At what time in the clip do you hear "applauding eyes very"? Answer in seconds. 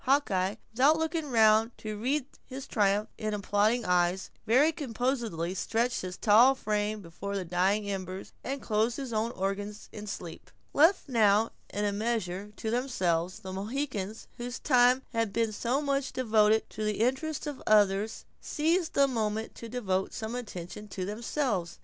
3.35-4.71